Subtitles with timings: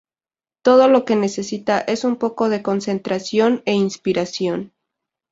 [0.63, 4.73] Todo lo que necesita es un poco de concentración e inspiración.